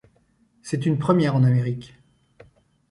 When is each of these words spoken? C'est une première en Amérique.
C'est 0.63 0.87
une 0.87 0.97
première 0.97 1.35
en 1.35 1.43
Amérique. 1.43 1.93